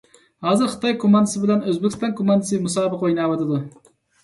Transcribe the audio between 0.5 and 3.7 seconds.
خىتاي كوماندىسى بىلەن ئۆزبېكىستان كوماندىسى مۇسابىقە ئويناۋاتىدۇ.